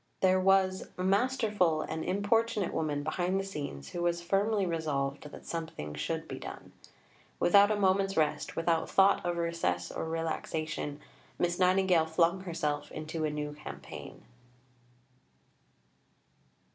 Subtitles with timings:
[0.21, 5.45] There was a masterful and importunate woman behind the scenes who was firmly resolved that
[5.45, 6.71] something should be done.
[7.39, 10.99] Without a moment's rest, without thought of recess or relaxation,
[11.37, 14.23] Miss Nightingale flung herself into a new campaign.